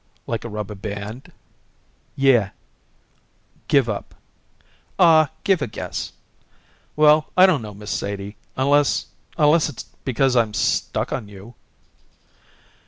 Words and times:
"Like 0.25 0.43
a 0.43 0.49
rubber 0.49 0.73
band?" 0.73 1.31
"Yeh." 2.15 2.49
"Give 3.67 3.87
up." 3.87 4.15
"Aw, 4.97 5.29
give 5.43 5.61
a 5.61 5.67
guess." 5.67 6.13
"Well, 6.95 7.31
I 7.37 7.45
don't 7.45 7.61
know, 7.61 7.75
Miss 7.75 7.91
Sadie, 7.91 8.35
unless 8.57 9.05
unless 9.37 9.69
it's 9.69 9.83
because 10.03 10.35
I'm 10.35 10.55
stuck 10.55 11.13
on 11.13 11.27
you." 11.27 11.53